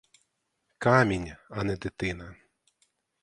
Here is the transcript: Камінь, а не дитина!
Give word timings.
Камінь, 0.77 1.31
а 1.49 1.63
не 1.63 1.75
дитина! 1.77 2.35